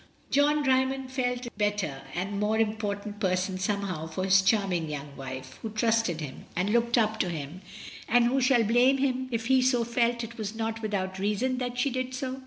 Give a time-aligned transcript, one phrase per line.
[0.31, 5.59] John Dymond felt a better and more important person somehow for his charming young wife,
[5.61, 7.61] who trusted him, and looked up to him—
[8.09, 11.77] and who shall blame him if he also felt it was not without reason that
[11.77, 12.39] she did so?